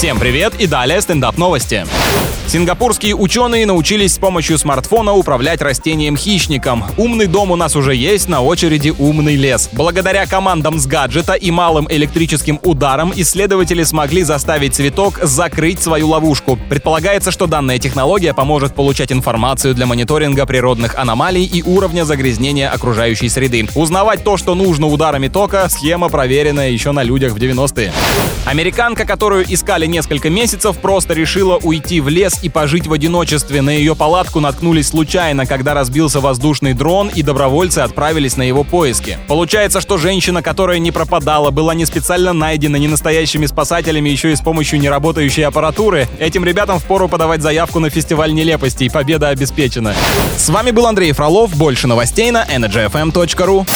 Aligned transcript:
Всем 0.00 0.18
привет 0.18 0.54
и 0.58 0.66
далее 0.66 0.98
стендап 1.02 1.36
новости. 1.36 1.84
Сингапурские 2.46 3.14
ученые 3.14 3.64
научились 3.64 4.14
с 4.14 4.18
помощью 4.18 4.58
смартфона 4.58 5.12
управлять 5.12 5.60
растением-хищником. 5.62 6.84
Умный 6.96 7.26
дом 7.26 7.52
у 7.52 7.56
нас 7.56 7.76
уже 7.76 7.94
есть, 7.94 8.28
на 8.28 8.40
очереди 8.40 8.92
умный 8.98 9.36
лес. 9.36 9.68
Благодаря 9.72 10.26
командам 10.26 10.80
с 10.80 10.86
гаджета 10.86 11.34
и 11.34 11.52
малым 11.52 11.86
электрическим 11.88 12.58
ударом 12.64 13.12
исследователи 13.14 13.84
смогли 13.84 14.24
заставить 14.24 14.74
цветок 14.74 15.20
закрыть 15.22 15.80
свою 15.80 16.08
ловушку. 16.08 16.58
Предполагается, 16.68 17.30
что 17.30 17.46
данная 17.46 17.78
технология 17.78 18.34
поможет 18.34 18.74
получать 18.74 19.12
информацию 19.12 19.74
для 19.74 19.86
мониторинга 19.86 20.44
природных 20.46 20.96
аномалий 20.96 21.44
и 21.44 21.62
уровня 21.62 22.04
загрязнения 22.04 22.68
окружающей 22.68 23.28
среды. 23.28 23.68
Узнавать 23.76 24.24
то, 24.24 24.36
что 24.36 24.56
нужно 24.56 24.86
ударами 24.88 25.28
тока, 25.28 25.68
схема 25.68 26.08
проверенная 26.08 26.70
еще 26.70 26.90
на 26.90 27.04
людях 27.04 27.34
в 27.34 27.36
90-е. 27.36 27.92
Американка, 28.46 29.04
которую 29.04 29.44
искали 29.52 29.86
несколько 29.90 30.30
месяцев, 30.30 30.78
просто 30.78 31.14
решила 31.14 31.56
уйти 31.56 32.00
в 32.00 32.08
лес 32.08 32.38
и 32.42 32.48
пожить 32.48 32.86
в 32.86 32.92
одиночестве. 32.92 33.62
На 33.62 33.70
ее 33.70 33.94
палатку 33.94 34.40
наткнулись 34.40 34.88
случайно, 34.88 35.46
когда 35.46 35.74
разбился 35.74 36.20
воздушный 36.20 36.72
дрон, 36.72 37.10
и 37.14 37.22
добровольцы 37.22 37.80
отправились 37.80 38.36
на 38.36 38.42
его 38.42 38.64
поиски. 38.64 39.18
Получается, 39.28 39.80
что 39.80 39.98
женщина, 39.98 40.42
которая 40.42 40.78
не 40.78 40.90
пропадала, 40.90 41.50
была 41.50 41.74
не 41.74 41.86
специально 41.86 42.32
найдена 42.32 42.76
не 42.76 42.88
настоящими 42.88 43.46
спасателями, 43.46 44.08
еще 44.08 44.32
и 44.32 44.36
с 44.36 44.40
помощью 44.40 44.80
неработающей 44.80 45.44
аппаратуры. 45.44 46.08
Этим 46.18 46.44
ребятам 46.44 46.78
впору 46.78 47.08
подавать 47.08 47.42
заявку 47.42 47.80
на 47.80 47.90
фестиваль 47.90 48.32
нелепостей. 48.32 48.90
Победа 48.90 49.28
обеспечена. 49.28 49.94
С 50.36 50.48
вами 50.48 50.70
был 50.70 50.86
Андрей 50.86 51.12
Фролов. 51.12 51.54
Больше 51.56 51.86
новостей 51.86 52.30
на 52.30 52.44
energyfm.ru. 52.44 53.66